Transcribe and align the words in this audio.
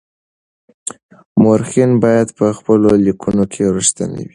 مورخین 1.41 1.91
باید 2.03 2.27
په 2.37 2.45
خپلو 2.57 2.89
لیکنو 3.05 3.43
کي 3.53 3.63
رښتیني 3.75 4.21
وي. 4.25 4.29